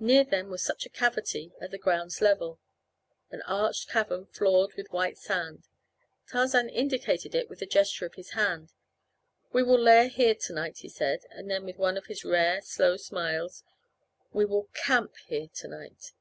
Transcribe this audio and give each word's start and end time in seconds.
Near 0.00 0.24
them 0.24 0.48
was 0.48 0.62
such 0.62 0.86
a 0.86 0.88
cavity 0.88 1.52
at 1.60 1.70
the 1.70 1.76
ground's 1.76 2.22
level 2.22 2.58
an 3.30 3.42
arched 3.42 3.90
cavern 3.90 4.24
floored 4.24 4.72
with 4.72 4.90
white 4.90 5.18
sand. 5.18 5.68
Tarzan 6.26 6.70
indicated 6.70 7.34
it 7.34 7.50
with 7.50 7.60
a 7.60 7.66
gesture 7.66 8.06
of 8.06 8.14
his 8.14 8.30
hand. 8.30 8.72
"We 9.52 9.62
will 9.62 9.78
lair 9.78 10.08
here 10.08 10.34
tonight," 10.34 10.78
he 10.78 10.88
said, 10.88 11.26
and 11.30 11.50
then 11.50 11.66
with 11.66 11.76
one 11.76 11.98
of 11.98 12.06
his 12.06 12.24
rare, 12.24 12.62
slow 12.62 12.96
smiles: 12.96 13.64
"We 14.32 14.46
will 14.46 14.70
CAMP 14.72 15.14
here 15.28 15.48
tonight." 15.52 16.12